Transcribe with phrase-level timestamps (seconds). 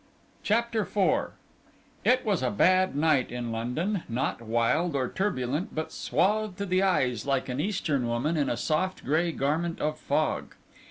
[0.41, 1.33] CHAPTER IV
[2.03, 6.81] It was a bad night in London, not wild or turbulent, but swathed to the
[6.81, 10.55] eyes like an Eastern woman in a soft grey garment of fog.